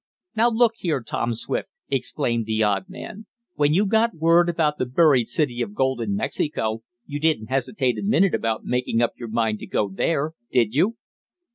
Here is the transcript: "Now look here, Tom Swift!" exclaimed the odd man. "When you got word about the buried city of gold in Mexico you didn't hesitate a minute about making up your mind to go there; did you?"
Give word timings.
"Now 0.35 0.49
look 0.49 0.71
here, 0.77 1.03
Tom 1.03 1.35
Swift!" 1.35 1.67
exclaimed 1.87 2.47
the 2.47 2.63
odd 2.63 2.89
man. 2.89 3.27
"When 3.53 3.75
you 3.75 3.85
got 3.85 4.15
word 4.15 4.49
about 4.49 4.79
the 4.79 4.87
buried 4.87 5.27
city 5.27 5.61
of 5.61 5.75
gold 5.75 6.01
in 6.01 6.15
Mexico 6.15 6.81
you 7.05 7.19
didn't 7.19 7.49
hesitate 7.51 7.99
a 7.99 8.03
minute 8.03 8.33
about 8.33 8.65
making 8.65 9.03
up 9.03 9.13
your 9.17 9.29
mind 9.29 9.59
to 9.59 9.67
go 9.67 9.89
there; 9.89 10.33
did 10.51 10.73
you?" 10.73 10.95